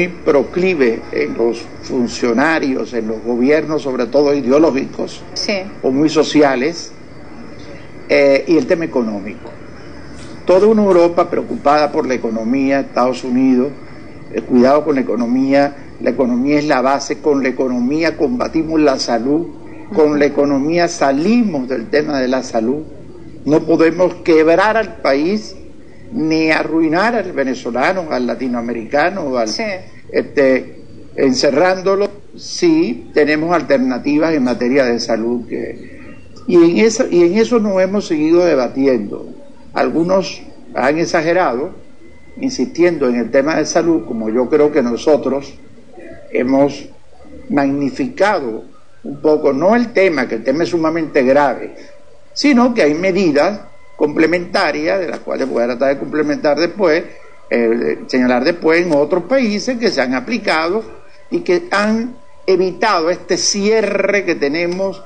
muy 0.00 0.08
proclive 0.24 1.02
en 1.12 1.34
los 1.34 1.60
funcionarios, 1.82 2.94
en 2.94 3.08
los 3.08 3.22
gobiernos, 3.22 3.82
sobre 3.82 4.06
todo 4.06 4.34
ideológicos 4.34 5.22
o 5.82 5.90
muy 5.90 6.08
sociales, 6.08 6.92
eh, 8.08 8.44
y 8.48 8.56
el 8.56 8.66
tema 8.66 8.84
económico. 8.84 9.50
Toda 10.46 10.66
una 10.66 10.82
Europa 10.82 11.28
preocupada 11.28 11.92
por 11.92 12.06
la 12.06 12.14
economía, 12.14 12.80
Estados 12.80 13.24
Unidos, 13.24 13.68
eh, 14.32 14.40
cuidado 14.40 14.84
con 14.84 14.94
la 14.94 15.02
economía, 15.02 15.76
la 16.00 16.10
economía 16.10 16.58
es 16.58 16.64
la 16.66 16.80
base, 16.80 17.18
con 17.18 17.42
la 17.42 17.50
economía 17.50 18.16
combatimos 18.16 18.80
la 18.80 18.98
salud, 18.98 19.46
con 19.94 20.18
la 20.18 20.24
economía 20.24 20.88
salimos 20.88 21.68
del 21.68 21.88
tema 21.88 22.18
de 22.18 22.28
la 22.28 22.42
salud. 22.42 22.82
No 23.44 23.60
podemos 23.60 24.14
quebrar 24.24 24.76
al 24.76 24.96
país 24.96 25.56
ni 26.12 26.50
arruinar 26.50 27.14
al 27.14 27.32
venezolano, 27.32 28.06
al 28.10 28.26
latinoamericano, 28.26 29.36
al, 29.36 29.48
este, 30.10 30.80
encerrándolo 31.16 32.08
si 32.36 33.10
tenemos 33.14 33.54
alternativas 33.54 34.34
en 34.34 34.44
materia 34.44 34.84
de 34.84 34.98
salud. 35.00 35.42
y, 36.46 36.54
en 36.56 36.78
eso, 36.78 37.06
y 37.08 37.22
en 37.22 37.38
eso 37.38 37.58
nos 37.58 37.80
hemos 37.80 38.06
seguido 38.06 38.44
debatiendo. 38.44 39.28
Algunos 39.72 40.42
han 40.74 40.98
exagerado, 40.98 41.70
insistiendo 42.40 43.08
en 43.08 43.16
el 43.16 43.30
tema 43.30 43.56
de 43.56 43.66
salud, 43.66 44.04
como 44.06 44.30
yo 44.30 44.48
creo 44.48 44.72
que 44.72 44.82
nosotros 44.82 45.54
hemos 46.32 46.88
magnificado 47.48 48.64
un 49.02 49.20
poco, 49.20 49.52
no 49.52 49.74
el 49.74 49.92
tema, 49.92 50.28
que 50.28 50.36
el 50.36 50.44
tema 50.44 50.64
es 50.64 50.70
sumamente 50.70 51.22
grave, 51.22 51.74
sino 52.32 52.74
que 52.74 52.82
hay 52.82 52.94
medidas 52.94 53.60
complementarias, 54.00 54.98
de 54.98 55.08
las 55.08 55.18
cuales 55.18 55.46
voy 55.46 55.62
a 55.62 55.66
tratar 55.66 55.90
de 55.90 55.98
complementar 55.98 56.58
después, 56.58 57.04
eh, 57.50 57.98
señalar 58.06 58.42
después 58.44 58.80
en 58.80 58.94
otros 58.94 59.24
países 59.24 59.76
que 59.76 59.90
se 59.90 60.00
han 60.00 60.14
aplicado 60.14 60.82
y 61.30 61.40
que 61.40 61.68
han 61.70 62.16
evitado 62.46 63.10
este 63.10 63.36
cierre 63.36 64.24
que 64.24 64.36
tenemos 64.36 65.04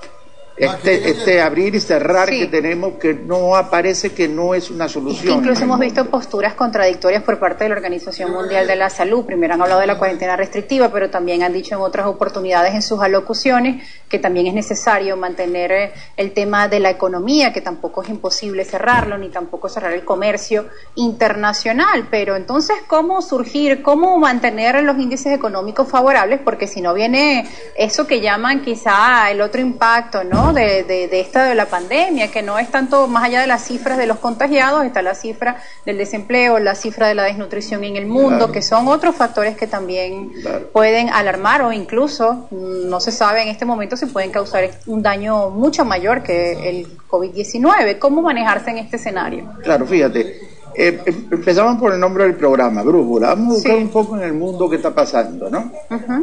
este, 0.56 1.10
este 1.10 1.41
abrir 1.41 1.74
y 1.74 1.80
cerrar 1.80 2.28
que 2.28 2.47
tenemos 2.47 2.94
que 2.94 3.12
no 3.12 3.56
aparece 3.56 4.12
que 4.12 4.28
no 4.28 4.55
es 4.55 4.70
una 4.70 4.88
solución. 4.88 5.38
incluso 5.38 5.64
hemos 5.64 5.80
visto 5.80 6.05
posturas 6.06 6.55
contradictorias 6.55 7.24
por 7.24 7.41
parte 7.41 7.64
de 7.64 7.70
la 7.70 7.77
Organización 7.77 8.30
Mundial 8.30 8.66
de 8.66 8.77
la 8.77 8.88
Salud. 8.88 9.24
Primero 9.24 9.55
han 9.55 9.62
hablado 9.62 9.80
de 9.80 9.88
la 9.88 9.98
cuarentena 9.98 10.36
restrictiva, 10.36 10.91
pero 10.92 11.11
también 11.11 11.42
han 11.42 11.52
dicho 11.52 11.74
en 11.74 11.80
otras 11.80 12.06
oportunidades 12.06 12.74
en 12.74 12.83
sus 12.83 13.00
alocuciones 13.00 13.84
que 14.08 14.20
también 14.20 14.46
es 14.46 14.55
necesario 14.55 15.16
mantener 15.16 15.72
eh, 15.72 15.92
el 16.16 16.33
tema 16.33 16.68
de 16.68 16.78
la 16.78 16.91
economía, 16.91 17.52
que 17.52 17.61
tampoco 17.61 18.02
es 18.02 18.08
imposible 18.08 18.64
cerrarlo, 18.64 19.18
ni 19.18 19.30
tampoco 19.30 19.68
cerrar 19.68 19.92
el 19.92 20.05
comercio 20.05 20.66
internacional. 20.94 22.06
Pero 22.11 22.36
entonces, 22.36 22.77
¿cómo 22.86 23.22
surgir, 23.22 23.83
cómo 23.83 24.16
mantener 24.18 24.80
los 24.84 24.96
índices 24.98 25.33
económicos 25.33 25.89
favorables? 25.89 26.39
Porque 26.44 26.68
si 26.68 26.80
no 26.80 26.94
viene 26.94 27.48
eso 27.77 28.06
que 28.06 28.20
llaman 28.20 28.62
quizá 28.62 29.30
el 29.33 29.41
otro 29.41 29.61
impacto, 29.61 30.22
¿no? 30.22 30.43
De, 30.52 30.84
de, 30.84 31.20
esta 31.20 31.46
de 31.46 31.54
la 31.54 31.66
pandemia, 31.66 32.30
que 32.30 32.42
no 32.42 32.58
es 32.58 32.70
tanto 32.70 33.08
más 33.08 33.24
allá 33.24 33.40
de 33.40 33.46
las 33.46 33.64
cifras 33.64 33.96
de 33.96 34.06
los 34.06 34.18
contagiados, 34.18 34.84
está 34.84 35.00
la 35.00 35.14
cifra 35.14 35.56
del 35.86 35.96
desempleo, 35.96 36.58
la 36.58 36.74
cifra 36.74 37.08
de 37.08 37.14
la 37.14 37.24
desnutrición 37.24 37.82
en 37.82 37.96
el 37.96 38.06
mundo, 38.06 38.52
que 38.52 38.62
son 38.62 38.86
otros 38.88 39.16
factores 39.16 39.56
que 39.56 39.66
también 39.66 40.32
pueden 40.72 41.08
alarmar 41.08 41.62
o 41.62 41.72
incluso 41.72 42.46
mm, 42.50 42.88
no 42.88 43.00
se 43.00 43.10
sabe 43.10 43.42
en 43.42 43.48
este 43.48 43.64
momento 43.64 43.96
si 43.96 44.06
pueden 44.06 44.30
causar 44.30 44.70
un 44.86 45.02
daño 45.02 45.50
mucho 45.50 45.84
mayor 45.84 46.22
que 46.22 46.68
el 46.68 46.98
COVID-19. 47.08 47.98
¿Cómo 47.98 48.22
manejarse 48.22 48.70
en 48.70 48.78
este 48.78 48.96
escenario? 48.96 49.50
Claro, 49.62 49.86
fíjate. 49.86 50.43
Eh, 50.77 51.00
em, 51.06 51.28
empezamos 51.30 51.79
por 51.79 51.92
el 51.92 52.01
nombre 52.01 52.24
del 52.24 52.35
programa, 52.35 52.83
Brújula. 52.83 53.29
Vamos 53.29 53.48
a 53.48 53.55
buscar 53.55 53.77
un 53.77 53.89
poco 53.90 54.17
en 54.17 54.24
el 54.24 54.33
mundo 54.33 54.68
qué 54.68 54.77
está 54.77 54.92
pasando, 54.92 55.48
¿no? 55.48 55.70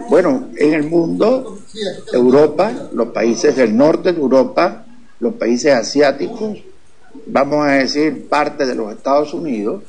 Bueno, 0.09 0.49
en 0.57 0.73
el 0.73 0.83
mundo, 0.83 1.59
Europa, 2.11 2.89
los 2.91 3.09
países 3.09 3.55
del 3.55 3.75
norte 3.75 4.11
de 4.11 4.19
Europa, 4.19 4.85
los 5.19 5.35
países 5.35 5.73
asiáticos, 5.73 6.59
vamos 7.27 7.65
a 7.65 7.71
decir 7.71 8.27
parte 8.27 8.65
de 8.65 8.75
los 8.75 8.91
Estados 8.91 9.33
Unidos, 9.33 9.83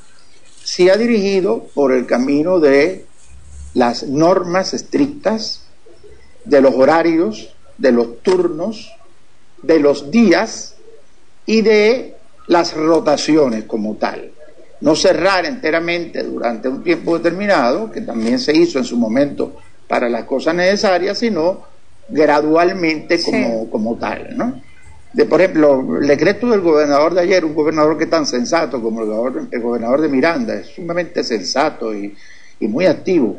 se 0.62 0.92
ha 0.92 0.96
dirigido 0.96 1.64
por 1.74 1.90
el 1.90 2.06
camino 2.06 2.60
de 2.60 3.06
las 3.74 4.04
normas 4.04 4.74
estrictas, 4.74 5.64
de 6.44 6.60
los 6.60 6.74
horarios, 6.74 7.52
de 7.78 7.90
los 7.90 8.22
turnos, 8.22 8.92
de 9.62 9.80
los 9.80 10.12
días 10.12 10.76
y 11.46 11.62
de 11.62 12.16
las 12.46 12.74
rotaciones 12.74 13.64
como 13.64 13.96
tal 13.96 14.32
no 14.82 14.96
cerrar 14.96 15.46
enteramente 15.46 16.22
durante 16.24 16.68
un 16.68 16.82
tiempo 16.82 17.16
determinado, 17.16 17.90
que 17.90 18.00
también 18.00 18.38
se 18.40 18.54
hizo 18.54 18.78
en 18.78 18.84
su 18.84 18.96
momento 18.96 19.56
para 19.86 20.08
las 20.08 20.24
cosas 20.24 20.56
necesarias, 20.56 21.18
sino 21.18 21.62
gradualmente 22.08 23.22
como, 23.22 23.70
como 23.70 23.96
tal, 23.96 24.36
¿no? 24.36 24.60
De, 25.12 25.24
por 25.24 25.40
ejemplo, 25.40 25.98
el 26.00 26.06
decreto 26.06 26.48
del 26.48 26.62
gobernador 26.62 27.14
de 27.14 27.20
ayer, 27.20 27.44
un 27.44 27.54
gobernador 27.54 27.96
que 27.96 28.04
es 28.04 28.10
tan 28.10 28.26
sensato 28.26 28.82
como 28.82 29.02
el 29.02 29.60
gobernador, 29.60 30.00
de 30.00 30.08
Miranda, 30.08 30.54
es 30.54 30.68
sumamente 30.68 31.22
sensato 31.22 31.94
y, 31.94 32.14
muy 32.60 32.86
activo. 32.86 33.38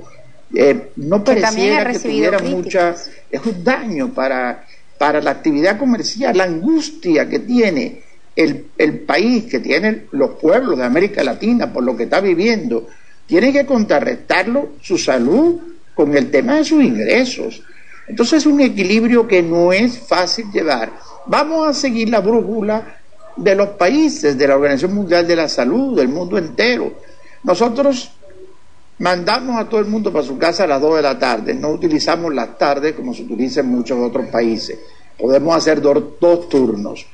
Eh, 0.53 0.91
no 0.97 1.23
pareciera 1.23 1.91
que, 1.91 1.99
tuviera 1.99 2.39
mucha... 2.39 2.95
Es 3.31 3.45
un 3.45 3.63
daño 3.63 4.13
para, 4.13 4.65
para 4.97 5.19
la 5.19 5.31
actividad 5.31 5.79
comercial, 5.79 6.37
la 6.37 6.43
angustia 6.43 7.27
que 7.27 7.39
tiene 7.39 8.01
el, 8.35 8.67
el, 8.77 8.99
país 9.01 9.45
que 9.45 9.59
tienen 9.59 10.07
los 10.11 10.31
pueblos 10.31 10.77
de 10.77 10.85
América 10.85 11.23
Latina 11.23 11.71
por 11.71 11.83
lo 11.83 11.95
que 11.95 12.03
está 12.03 12.19
viviendo, 12.19 12.87
tiene 13.25 13.53
que 13.53 13.65
contrarrestarlo 13.65 14.73
su 14.81 14.97
salud 14.97 15.59
con 15.93 16.15
el 16.17 16.31
tema 16.31 16.55
de 16.55 16.65
sus 16.65 16.83
ingresos. 16.83 17.61
Entonces 18.07 18.39
es 18.39 18.45
un 18.45 18.59
equilibrio 18.61 19.27
que 19.27 19.41
no 19.41 19.71
es 19.71 19.97
fácil 19.99 20.45
llevar. 20.51 20.91
Vamos 21.25 21.67
a 21.67 21.73
seguir 21.73 22.09
la 22.09 22.19
brújula 22.19 22.97
de 23.35 23.55
los 23.55 23.69
países, 23.69 24.37
de 24.37 24.47
la 24.47 24.55
Organización 24.55 24.93
Mundial 24.93 25.27
de 25.27 25.35
la 25.35 25.47
Salud, 25.47 25.97
del 25.97 26.09
mundo 26.09 26.37
entero. 26.37 26.93
Nosotros 27.43 28.11
mandamos 28.99 29.59
a 29.59 29.67
todo 29.67 29.79
el 29.79 29.87
mundo 29.87 30.11
para 30.11 30.25
su 30.25 30.37
casa 30.37 30.65
a 30.65 30.67
las 30.67 30.81
2 30.81 30.97
de 30.97 31.01
la 31.01 31.17
tarde, 31.17 31.53
no 31.53 31.69
utilizamos 31.69 32.33
las 32.33 32.57
tardes 32.57 32.93
como 32.93 33.13
se 33.13 33.23
utiliza 33.23 33.61
en 33.61 33.67
muchos 33.67 33.97
otros 33.99 34.27
países. 34.27 34.79
Podemos 35.17 35.55
hacer 35.55 35.81
dos 35.81 36.49
turnos. 36.49 37.05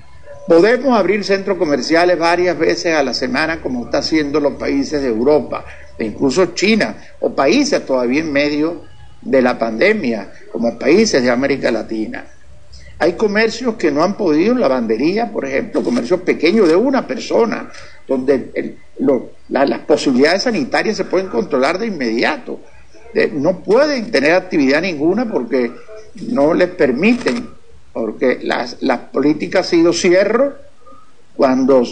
Podemos 0.49 0.97
abrir 0.97 1.23
centros 1.23 1.59
comerciales 1.59 2.17
varias 2.17 2.57
veces 2.57 2.95
a 2.95 3.03
la 3.03 3.13
semana 3.13 3.61
como 3.61 3.85
está 3.85 3.99
haciendo 3.99 4.39
los 4.39 4.53
países 4.53 4.99
de 4.99 5.07
Europa 5.07 5.63
e 5.95 6.05
incluso 6.05 6.55
China 6.55 6.95
o 7.19 7.35
países 7.35 7.85
todavía 7.85 8.21
en 8.21 8.33
medio 8.33 8.81
de 9.21 9.43
la 9.43 9.59
pandemia 9.59 10.31
como 10.51 10.79
países 10.79 11.21
de 11.21 11.29
América 11.29 11.69
Latina. 11.69 12.25
Hay 12.97 13.13
comercios 13.13 13.75
que 13.75 13.91
no 13.91 14.03
han 14.03 14.17
podido, 14.17 14.55
lavandería, 14.55 15.31
por 15.31 15.45
ejemplo, 15.45 15.83
comercios 15.83 16.21
pequeños 16.21 16.67
de 16.67 16.75
una 16.75 17.05
persona, 17.05 17.69
donde 18.07 18.75
las 19.49 19.79
posibilidades 19.81 20.41
sanitarias 20.41 20.97
se 20.97 21.05
pueden 21.05 21.27
controlar 21.27 21.77
de 21.77 21.85
inmediato. 21.85 22.59
no 23.33 23.59
pueden 23.59 24.09
tener 24.09 24.33
actividad 24.33 24.81
ninguna 24.81 25.31
porque 25.31 25.71
no 26.15 26.55
les 26.55 26.69
permiten 26.69 27.58
porque 27.93 28.39
las, 28.41 28.77
las 28.81 28.99
políticas 28.99 29.67
ha 29.67 29.69
sido 29.69 29.93
cierro 29.93 30.55
cuando 31.35 31.83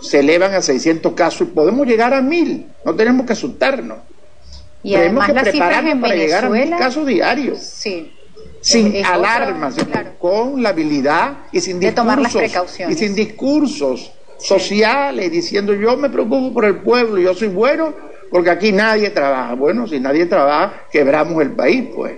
se 0.00 0.20
elevan 0.20 0.54
a 0.54 0.62
600 0.62 1.12
casos 1.12 1.42
y 1.42 1.50
podemos 1.50 1.86
llegar 1.86 2.14
a 2.14 2.22
mil, 2.22 2.66
no 2.84 2.94
tenemos 2.94 3.26
que 3.26 3.34
asustarnos. 3.34 3.98
Y 4.82 4.94
tenemos 4.94 5.26
que 5.26 5.32
prepararnos 5.34 6.00
para 6.00 6.14
llegar 6.14 6.44
a 6.44 6.50
mil 6.50 6.70
casos 6.70 7.06
diarios. 7.06 7.58
Sí. 7.58 8.12
Sin 8.60 9.04
alarmas, 9.04 9.76
con 10.18 10.62
la 10.62 10.70
habilidad 10.70 11.36
y 11.52 11.60
sin 11.60 11.80
de 11.80 11.92
tomar 11.92 12.20
las 12.20 12.32
precauciones. 12.32 12.96
Y 12.96 12.98
sin 12.98 13.14
discursos 13.14 14.12
sociales 14.38 15.30
diciendo 15.30 15.74
yo 15.74 15.96
me 15.96 16.10
preocupo 16.10 16.52
por 16.52 16.64
el 16.64 16.76
pueblo, 16.78 17.18
yo 17.18 17.34
soy 17.34 17.48
bueno 17.48 17.94
porque 18.30 18.50
aquí 18.50 18.72
nadie 18.72 19.10
trabaja. 19.10 19.54
Bueno, 19.54 19.86
si 19.86 20.00
nadie 20.00 20.26
trabaja, 20.26 20.86
quebramos 20.90 21.42
el 21.42 21.52
país, 21.52 21.88
pues 21.94 22.14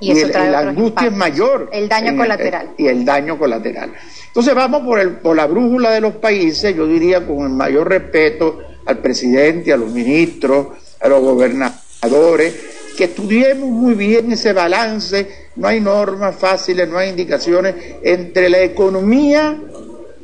y, 0.00 0.14
la 0.24 0.58
angustia 0.58 1.08
es 1.08 1.16
mayor. 1.16 1.68
El 1.72 1.88
daño 1.88 2.16
colateral. 2.16 2.70
y 2.76 2.86
el 2.86 3.04
daño 3.04 3.38
colateral. 3.38 3.92
Entonces 4.26 4.54
vamos 4.54 4.82
por, 4.82 5.00
el, 5.00 5.12
por 5.12 5.36
la 5.36 5.46
brújula 5.46 5.90
de 5.90 6.00
los 6.00 6.16
países, 6.16 6.76
yo 6.76 6.86
diría 6.86 7.26
con 7.26 7.40
el 7.42 7.50
mayor 7.50 7.88
respeto 7.88 8.58
al 8.84 8.98
presidente, 8.98 9.72
a 9.72 9.76
los 9.76 9.90
ministros, 9.90 10.68
a 11.00 11.08
los 11.08 11.22
gobernadores, 11.22 12.54
que 12.96 13.04
estudiemos 13.04 13.70
muy 13.70 13.94
bien 13.94 14.32
ese 14.32 14.52
balance, 14.52 15.48
no 15.56 15.68
hay 15.68 15.80
normas 15.80 16.36
fáciles, 16.36 16.88
no 16.88 16.98
hay 16.98 17.10
indicaciones 17.10 17.74
entre 18.02 18.48
la 18.48 18.60
economía 18.60 19.58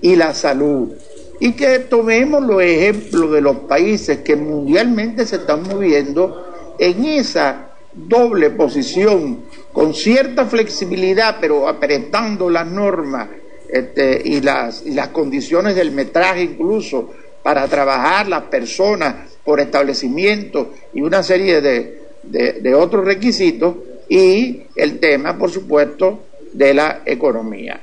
y 0.00 0.16
la 0.16 0.34
salud. 0.34 0.92
Y 1.40 1.52
que 1.52 1.80
tomemos 1.80 2.42
los 2.42 2.62
ejemplos 2.62 3.32
de 3.32 3.40
los 3.40 3.56
países 3.60 4.18
que 4.18 4.36
mundialmente 4.36 5.26
se 5.26 5.36
están 5.36 5.62
moviendo 5.64 6.74
en 6.78 7.04
esa 7.04 7.72
doble 7.94 8.50
posición 8.50 9.40
con 9.72 9.94
cierta 9.94 10.46
flexibilidad, 10.46 11.38
pero 11.40 11.68
apretando 11.68 12.50
las 12.50 12.66
normas 12.66 13.28
este, 13.68 14.20
y, 14.24 14.40
las, 14.40 14.84
y 14.84 14.90
las 14.90 15.08
condiciones 15.08 15.74
del 15.74 15.92
metraje 15.92 16.42
incluso 16.42 17.10
para 17.42 17.66
trabajar 17.68 18.28
las 18.28 18.42
personas 18.44 19.14
por 19.44 19.60
establecimiento 19.60 20.74
y 20.92 21.00
una 21.00 21.22
serie 21.22 21.60
de, 21.60 22.02
de, 22.22 22.74
otros 22.74 23.04
requisitos 23.04 23.76
y 24.08 24.62
el 24.76 25.00
tema, 25.00 25.36
por 25.38 25.50
supuesto, 25.50 26.24
de 26.52 26.74
la 26.74 27.02
economía. 27.04 27.80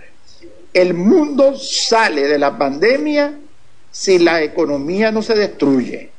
El 0.74 0.94
mundo 0.94 1.56
sale 1.58 2.28
de 2.28 2.38
la 2.38 2.58
pandemia 2.58 3.34
si 3.92 4.20
la 4.20 4.44
economía 4.44 5.12
no 5.12 5.22
se 5.22 5.34
destruye. 5.34 6.10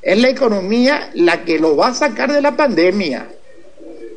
Es 0.00 0.18
la 0.18 0.28
economía 0.28 1.10
la 1.14 1.44
que 1.44 1.58
lo 1.58 1.76
va 1.76 1.88
a 1.88 1.94
sacar 1.94 2.32
de 2.32 2.40
la 2.40 2.56
pandemia. 2.56 3.28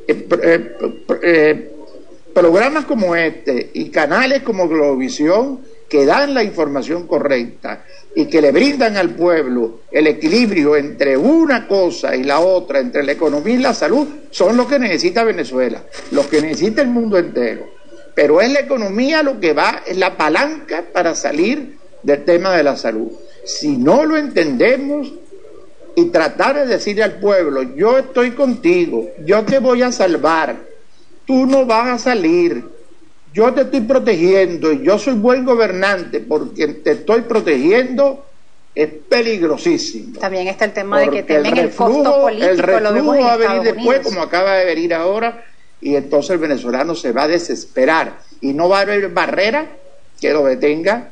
Eh, 0.09 0.27
eh, 0.41 0.75
eh, 1.21 1.71
programas 2.33 2.85
como 2.85 3.15
este 3.15 3.69
y 3.75 3.91
canales 3.91 4.41
como 4.41 4.67
Globovisión 4.67 5.59
que 5.87 6.03
dan 6.03 6.33
la 6.33 6.43
información 6.43 7.05
correcta 7.05 7.85
y 8.15 8.25
que 8.25 8.41
le 8.41 8.51
brindan 8.51 8.97
al 8.97 9.11
pueblo 9.11 9.81
el 9.91 10.07
equilibrio 10.07 10.75
entre 10.75 11.15
una 11.15 11.67
cosa 11.67 12.15
y 12.15 12.23
la 12.23 12.39
otra, 12.39 12.79
entre 12.79 13.03
la 13.03 13.11
economía 13.11 13.53
y 13.53 13.59
la 13.59 13.75
salud, 13.75 14.07
son 14.31 14.57
lo 14.57 14.67
que 14.67 14.79
necesita 14.79 15.23
Venezuela, 15.23 15.83
lo 16.09 16.27
que 16.27 16.41
necesita 16.41 16.81
el 16.81 16.87
mundo 16.87 17.19
entero. 17.19 17.67
Pero 18.15 18.41
es 18.41 18.51
la 18.51 18.61
economía 18.61 19.21
lo 19.21 19.39
que 19.39 19.53
va, 19.53 19.83
es 19.85 19.97
la 19.97 20.17
palanca 20.17 20.85
para 20.91 21.13
salir 21.13 21.77
del 22.01 22.25
tema 22.25 22.57
de 22.57 22.63
la 22.63 22.75
salud. 22.77 23.11
Si 23.45 23.77
no 23.77 24.05
lo 24.05 24.17
entendemos 24.17 25.13
y 25.99 26.05
tratar 26.05 26.55
de 26.55 26.65
decirle 26.65 27.03
al 27.03 27.19
pueblo, 27.19 27.61
yo 27.75 27.97
estoy 27.97 28.31
contigo, 28.31 29.09
yo 29.25 29.43
te 29.43 29.59
voy 29.59 29.81
a 29.81 29.91
salvar, 29.91 30.55
tú 31.25 31.45
no 31.45 31.65
vas 31.65 31.87
a 31.87 31.97
salir, 31.97 32.63
yo 33.33 33.53
te 33.53 33.61
estoy 33.61 33.81
protegiendo 33.81 34.71
y 34.71 34.83
yo 34.83 34.97
soy 34.97 35.15
buen 35.15 35.43
gobernante 35.43 36.21
porque 36.21 36.67
te 36.67 36.91
estoy 36.91 37.21
protegiendo, 37.21 38.25
es 38.73 38.89
peligrosísimo. 39.09 40.19
También 40.19 40.47
está 40.47 40.65
el 40.65 40.73
tema 40.73 41.01
de 41.01 41.09
que 41.09 41.23
temen 41.23 41.57
el, 41.57 41.71
costo 41.71 42.21
político. 42.21 42.49
El 42.49 42.57
reflujo 42.59 43.19
va 43.19 43.33
a 43.33 43.37
venir 43.37 43.61
después, 43.73 43.99
como 43.99 44.21
acaba 44.21 44.55
de 44.55 44.65
venir 44.65 44.93
ahora, 44.93 45.43
y 45.81 45.95
entonces 45.95 46.31
el 46.31 46.37
venezolano 46.37 46.95
se 46.95 47.11
va 47.11 47.23
a 47.23 47.27
desesperar 47.27 48.19
y 48.39 48.53
no 48.53 48.69
va 48.69 48.79
a 48.79 48.81
haber 48.81 49.09
barrera 49.09 49.67
que 50.19 50.31
lo 50.31 50.45
detenga 50.45 51.11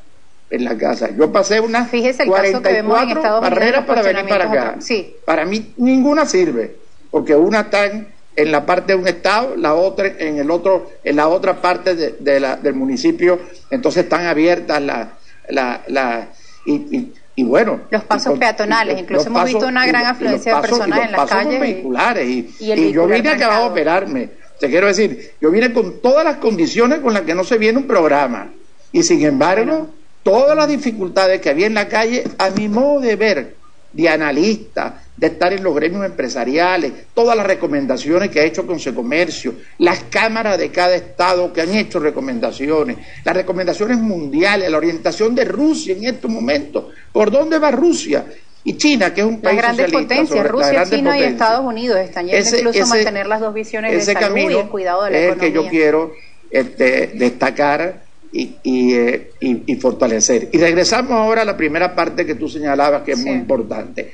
en 0.50 0.64
la 0.64 0.78
casa. 0.78 1.10
Yo 1.18 1.32
pasé 1.32 1.60
unas 1.60 1.90
Fíjese 1.90 2.24
el 2.24 2.30
44 2.30 3.22
caso 3.22 3.42
barreras 3.42 3.86
para 3.86 4.02
venir 4.02 4.26
para 4.28 4.46
acá. 4.46 4.76
Sí. 4.80 5.16
Para 5.26 5.46
mí 5.46 5.74
ninguna 5.78 6.26
sirve, 6.26 6.76
porque 7.12 7.36
una 7.36 7.62
está 7.62 7.86
en, 7.86 8.52
la 8.52 8.66
parte 8.66 8.94
de 8.94 9.00
un 9.00 9.08
estado, 9.08 9.56
la 9.56 9.74
otra 9.74 10.08
en 10.08 10.38
el 10.38 10.52
otro, 10.52 10.92
en 11.04 11.16
la 11.16 11.28
otra 11.28 11.60
parte 11.60 11.96
de, 11.96 12.40
la, 12.40 12.56
del 12.56 12.76
municipio, 12.76 13.40
entonces 13.72 14.04
están 14.04 14.26
abiertas 14.26 14.82
la, 14.82 15.18
la, 15.50 15.82
la 15.88 16.28
y, 16.66 17.12
y, 17.36 17.44
bueno. 17.44 17.82
Los 17.90 18.04
pasos 18.04 18.38
peatonales, 18.38 19.00
incluso 19.00 19.28
hemos 19.28 19.46
visto 19.46 19.68
una 19.68 19.88
gran 19.88 20.06
afluencia 20.06 20.56
de 20.56 20.62
personas 20.62 21.06
en 21.06 21.12
las 21.14 21.30
calles. 21.30 21.60
vehiculares, 21.60 22.28
y, 22.28 22.54
y, 22.60 22.92
yo 22.92 23.08
vine 23.08 23.30
acá 23.30 23.58
a 23.58 23.66
operarme. 23.66 24.30
Te 24.60 24.70
quiero 24.70 24.88
decir, 24.88 25.34
yo 25.40 25.52
vine 25.52 25.72
con 25.72 26.00
todas 26.02 26.24
las 26.24 26.38
condiciones 26.38 27.00
con 27.00 27.14
las 27.14 27.24
que 27.24 27.36
no 27.36 27.44
se 27.44 27.58
viene 27.58 27.78
un 27.78 27.88
programa. 27.88 28.52
Y 28.92 29.04
sin 29.04 29.24
embargo, 29.24 29.90
todas 30.24 30.56
las 30.56 30.68
dificultades 30.68 31.42
que 31.42 31.50
había 31.50 31.68
en 31.68 31.74
la 31.74 31.88
calle, 31.88 32.24
a 32.38 32.50
mi 32.50 32.68
modo 32.68 33.00
de 33.02 33.16
ver, 33.16 33.56
de 33.94 34.10
analista, 34.10 35.02
de 35.16 35.28
estar 35.28 35.52
en 35.52 35.64
los 35.64 35.74
gremios 35.74 36.06
empresariales, 36.06 36.92
todas 37.14 37.36
las 37.36 37.48
recomendaciones 37.48 38.30
que 38.30 38.40
ha 38.40 38.44
hecho 38.44 38.68
Consecomercio, 38.68 39.56
las 39.80 40.04
cámaras 40.04 40.60
de 40.60 40.69
cada 40.69 40.96
estado 40.96 41.52
que 41.52 41.62
han 41.62 41.74
hecho 41.74 42.00
recomendaciones, 42.00 42.98
las 43.24 43.36
recomendaciones 43.36 43.98
mundiales, 43.98 44.69
la 44.69 44.78
orientación 44.78 45.34
de 45.34 45.46
Rusia 45.46 45.96
en 45.96 46.06
estos 46.06 46.30
momentos. 46.30 46.86
¿Por 47.12 47.31
dónde 47.31 47.58
va 47.58 47.72
Rusia? 47.72 48.25
Y 48.64 48.78
China, 48.78 49.14
que 49.14 49.22
es 49.22 49.28
un 49.28 49.42
país 49.42 49.56
Las 49.56 49.78
grandes 49.78 49.92
potencias, 49.92 50.48
Rusia, 50.48 50.84
China 50.86 51.18
y 51.18 51.24
Estados 51.24 51.66
Unidos 51.66 52.00
están 52.00 52.28
yendo 52.28 52.58
incluso 52.58 52.84
a 52.84 52.86
mantener 52.86 53.25
las 53.25 53.40
dos 53.40 53.54
visiones 53.54 54.06
de 54.06 54.14
salud 54.14 54.38
y 54.38 54.54
el 54.54 54.68
cuidado 54.68 55.04
de 55.06 55.12
la 55.12 55.18
es 55.18 55.34
el 55.34 55.40
que 55.40 55.52
yo 55.52 55.68
quiero 55.69 56.12
este, 56.52 57.08
destacar 57.16 58.06
eh, 58.34 59.32
y, 59.40 59.76
fortalecer. 59.76 60.50
Y 60.52 60.58
regresamos 60.58 61.12
ahora 61.12 61.44
a 61.44 61.46
la 61.46 61.56
primera 61.56 61.96
parte 61.96 62.26
que 62.26 62.36
tú 62.36 62.50
señalabas, 62.50 63.04
que 63.04 63.14
es 63.14 63.20
muy 63.20 63.32
importante. 63.32 64.12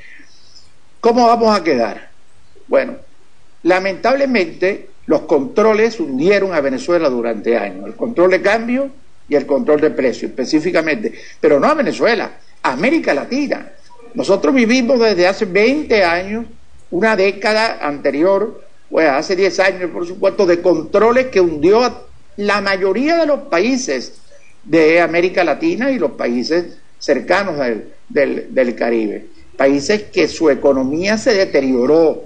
¿Cómo 0.99 1.27
vamos 1.27 1.57
a 1.57 1.63
quedar? 1.63 2.09
Bueno, 2.67 2.95
lamentablemente 3.63 4.89
los 5.07 5.21
controles 5.21 5.99
hundieron 5.99 6.53
a 6.53 6.61
Venezuela 6.61 7.09
durante 7.09 7.57
años, 7.57 7.87
el 7.87 7.95
control 7.95 8.31
de 8.31 8.41
cambio 8.41 8.89
y 9.27 9.35
el 9.35 9.45
control 9.45 9.81
de 9.81 9.89
precio 9.89 10.27
específicamente, 10.27 11.13
pero 11.41 11.59
no 11.59 11.67
a 11.67 11.73
Venezuela, 11.73 12.31
a 12.61 12.71
América 12.71 13.13
Latina. 13.13 13.71
Nosotros 14.13 14.53
vivimos 14.53 14.99
desde 14.99 15.27
hace 15.27 15.45
20 15.45 16.03
años, 16.03 16.45
una 16.91 17.15
década 17.15 17.79
anterior, 17.81 18.63
pues 18.89 19.09
hace 19.09 19.35
10 19.35 19.59
años 19.59 19.91
por 19.91 20.05
supuesto, 20.05 20.45
de 20.45 20.61
controles 20.61 21.27
que 21.27 21.41
hundió 21.41 21.83
a 21.83 22.03
la 22.37 22.61
mayoría 22.61 23.17
de 23.17 23.25
los 23.25 23.41
países 23.41 24.13
de 24.63 25.01
América 25.01 25.43
Latina 25.43 25.91
y 25.91 25.99
los 25.99 26.11
países 26.11 26.77
cercanos 26.99 27.55
del, 28.09 28.75
Caribe, 28.75 29.25
países 29.57 30.03
que 30.03 30.27
su 30.27 30.49
economía 30.49 31.17
se 31.17 31.33
deterioró. 31.33 32.23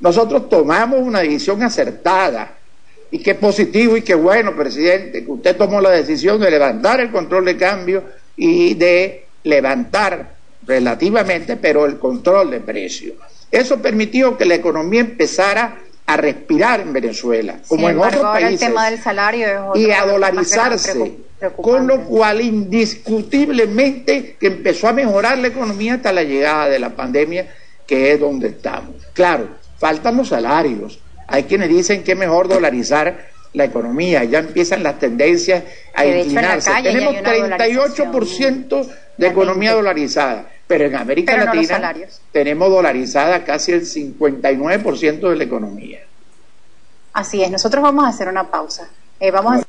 Nosotros 0.00 0.48
tomamos 0.48 1.00
una 1.00 1.20
decisión 1.20 1.62
acertada 1.62 2.56
y 3.10 3.20
qué 3.20 3.34
positivo 3.34 3.96
y 3.96 4.02
qué 4.02 4.14
bueno, 4.14 4.54
presidente, 4.56 5.24
que 5.24 5.30
usted 5.30 5.56
tomó 5.56 5.80
la 5.80 5.90
decisión 5.90 6.40
de 6.40 6.50
levantar 6.50 7.00
el 7.00 7.10
control 7.10 7.44
de 7.44 7.56
cambio 7.56 8.04
y 8.36 8.74
de 8.74 9.24
levantar 9.44 10.36
relativamente, 10.66 11.56
pero 11.56 11.86
el 11.86 11.98
control 11.98 12.50
de 12.50 12.60
precios. 12.60 13.14
Eso 13.50 13.80
permitió 13.80 14.36
que 14.36 14.44
la 14.44 14.56
economía 14.56 15.00
empezara 15.00 15.78
a 16.08 16.16
respirar 16.16 16.80
en 16.80 16.94
Venezuela, 16.94 17.58
como 17.68 17.90
en 17.90 17.98
otros 17.98 18.22
países, 18.22 18.70
y 19.74 19.90
a 19.90 20.06
dolarizarse, 20.06 21.16
con 21.54 21.86
lo 21.86 22.02
cual 22.04 22.40
indiscutiblemente 22.40 24.36
que 24.40 24.46
empezó 24.46 24.88
a 24.88 24.94
mejorar 24.94 25.36
la 25.36 25.48
economía 25.48 25.94
hasta 25.94 26.10
la 26.10 26.22
llegada 26.22 26.70
de 26.70 26.78
la 26.78 26.96
pandemia, 26.96 27.52
que 27.86 28.12
es 28.12 28.20
donde 28.20 28.48
estamos. 28.48 28.94
Claro, 29.12 29.48
faltan 29.76 30.16
los 30.16 30.28
salarios. 30.28 30.98
Hay 31.26 31.42
quienes 31.42 31.68
dicen 31.68 32.02
que 32.02 32.12
es 32.12 32.18
mejor 32.18 32.48
dolarizar 32.48 33.26
la 33.52 33.64
economía, 33.64 34.24
ya 34.24 34.38
empiezan 34.38 34.82
las 34.82 34.98
tendencias 34.98 35.62
a 35.94 36.06
inclinarse. 36.06 36.70
Tenemos 36.82 37.16
38% 37.16 38.88
de 39.18 39.26
economía 39.26 39.74
dolarizada 39.74 40.46
pero 40.68 40.84
en 40.84 40.94
América 40.94 41.36
Latina 41.36 41.94
tenemos 42.30 42.70
dolarizada 42.70 43.42
casi 43.42 43.72
el 43.72 43.82
59% 43.82 45.30
de 45.30 45.36
la 45.36 45.44
economía. 45.44 46.00
Así 47.14 47.42
es, 47.42 47.50
nosotros 47.50 47.82
vamos 47.82 48.04
a 48.04 48.08
hacer 48.08 48.28
una 48.28 48.44
pausa. 48.44 48.88
Eh, 49.18 49.32
vamos 49.32 49.54
a 49.54 49.67